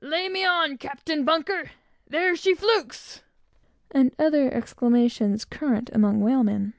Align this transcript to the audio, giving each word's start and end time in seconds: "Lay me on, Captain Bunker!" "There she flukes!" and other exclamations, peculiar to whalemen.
"Lay 0.00 0.28
me 0.28 0.44
on, 0.44 0.78
Captain 0.78 1.24
Bunker!" 1.24 1.72
"There 2.08 2.36
she 2.36 2.54
flukes!" 2.54 3.22
and 3.90 4.14
other 4.20 4.48
exclamations, 4.54 5.44
peculiar 5.44 5.82
to 5.82 5.98
whalemen. 5.98 6.74